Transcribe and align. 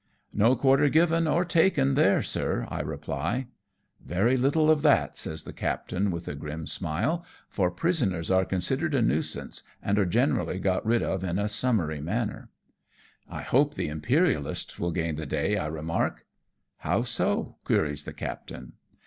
"No 0.43 0.55
quarter 0.55 0.89
given 0.89 1.27
or 1.27 1.45
taken 1.45 1.93
there, 1.93 2.23
sir," 2.23 2.65
I 2.71 2.81
reply." 2.81 3.45
Very 4.03 4.35
little 4.35 4.71
of 4.71 4.81
that," 4.81 5.15
says 5.15 5.43
the 5.43 5.53
captain, 5.53 6.09
with 6.09 6.27
a 6.27 6.33
grim 6.33 6.65
smile," 6.65 7.23
for 7.51 7.69
prisoners 7.69 8.31
are 8.31 8.43
considered 8.43 8.95
a 8.95 9.03
nuisance, 9.03 9.61
and 9.79 9.99
are 9.99 10.05
geaerally 10.07 10.59
got 10.59 10.83
rid 10.83 11.03
of 11.03 11.23
in 11.23 11.37
a 11.37 11.47
summary 11.47 12.01
manner."" 12.01 12.49
I 13.29 13.43
hope 13.43 13.75
the 13.75 13.89
Imperialists 13.89 14.79
will 14.79 14.89
gain 14.91 15.17
the 15.17 15.27
day," 15.27 15.55
I 15.57 15.67
remark." 15.67 16.25
How 16.77 17.03
so?" 17.03 17.57
queries 17.63 18.03
the 18.03 18.13
captain. 18.13 18.73